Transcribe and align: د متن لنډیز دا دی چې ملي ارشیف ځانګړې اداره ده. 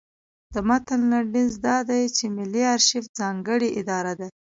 د 0.53 0.55
متن 0.67 1.01
لنډیز 1.11 1.53
دا 1.67 1.77
دی 1.89 2.03
چې 2.17 2.23
ملي 2.35 2.63
ارشیف 2.75 3.05
ځانګړې 3.19 3.69
اداره 3.81 4.13
ده. 4.19 4.27